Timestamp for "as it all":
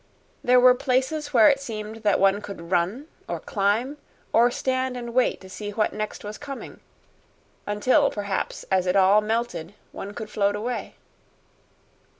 8.71-9.21